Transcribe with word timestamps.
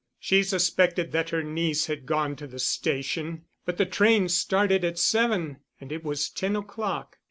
She 0.19 0.41
suspected 0.41 1.11
that 1.11 1.29
her 1.29 1.43
niece 1.43 1.85
had 1.85 2.07
gone 2.07 2.35
to 2.37 2.47
the 2.47 2.57
station; 2.57 3.45
but 3.65 3.77
the 3.77 3.85
train 3.85 4.29
started 4.29 4.83
at 4.83 4.97
seven, 4.97 5.57
and 5.79 5.91
it 5.91 6.03
was 6.03 6.27
ten 6.31 6.55
o'clock. 6.55 7.19